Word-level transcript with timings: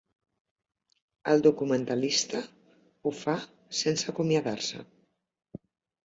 El 1.33 1.41
documentalista 1.47 2.41
ho 3.09 3.13
fa 3.17 3.35
sense 3.81 4.09
acomiadar-se. 4.13 4.81